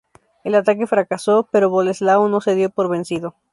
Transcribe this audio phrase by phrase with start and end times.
[0.43, 3.35] El ataque fracasó, pero Boleslao no se dio por vencido.